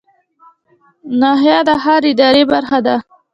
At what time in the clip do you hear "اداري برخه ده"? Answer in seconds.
2.11-2.95